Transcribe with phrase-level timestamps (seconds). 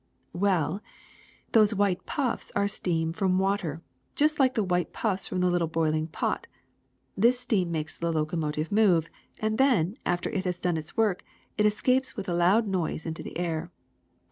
[0.35, 0.81] ^^Well,
[1.51, 3.83] those white puffs are steam from water,
[4.15, 6.47] just like the white puffs from the little boiling pot.
[7.15, 11.23] This steam makes the locomotive move, and then, after it has done its work,
[11.55, 13.69] it escapes with a loud noise into the air.